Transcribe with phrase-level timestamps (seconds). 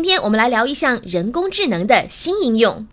[0.00, 2.86] 今天我们来聊一项人工智能的新应用。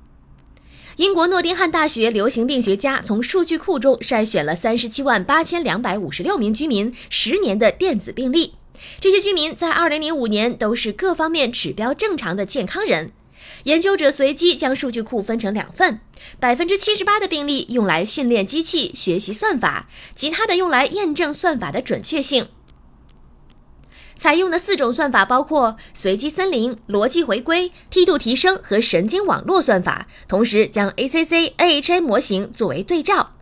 [0.98, 8.56] 英国诺丁汉大学流行病学家从数据库中筛选了三十七万八千两百五十六名居民十年的电子病历，
[9.00, 13.14] 这些居民在二零零五年都是各方面指标正常的健康人。
[13.64, 16.02] 研究者随机将数据库分成两份，
[16.42, 22.50] 百分之七十八的病例用来训练机器学习算法，其他的用来验证算法的准确性。
[24.18, 33.34] 采用的四种算法包括随机森林、逻辑回归、梯度提升和神经网络算法，同时将 ACC、AHA 模型作为对照。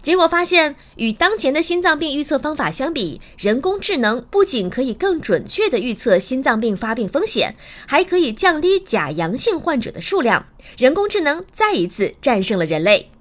[0.00, 7.56] 结果发现，与当前的心脏病预测方法相比，人工智能不仅可以更准确地预测心脏病发病风险，
[7.86, 10.46] 还可以降低假阳性患者的数量。
[10.76, 13.12] 人工智能再一次战胜了人类。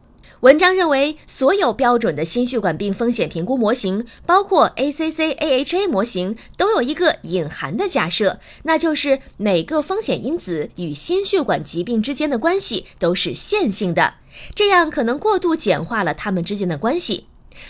[0.43, 14.15] 文章认为，所有标准的心血管病风险评估模型，包括 ACC、AHA 模型，都有一个隐含的假设，那就是每个风险因子与心血管疾病之间的关系都是线性的，
[14.53, 17.27] 这样可能过度简化了它们之间的关系。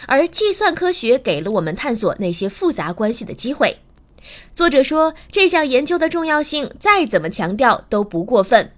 [0.07, 3.77] 而计算科学给了我们探索那些复杂关系的机会。
[4.55, 8.71] 作者说，这项研究的重要性再怎么强调都不过分。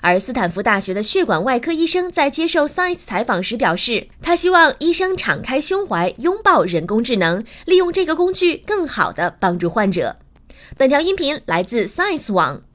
[0.00, 10.16] 而斯坦福大学的血管外科医生在接受 Science 采访时表示，他希望医生敞开胸怀，拥抱人工智能，利用这个工具更好地帮助患者。
[10.76, 12.62] 本条音频来自 Science 网。